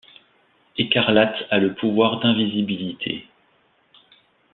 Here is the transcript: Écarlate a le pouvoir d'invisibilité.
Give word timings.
Écarlate 0.79 1.45
a 1.51 1.59
le 1.59 1.75
pouvoir 1.75 2.21
d'invisibilité. 2.21 3.27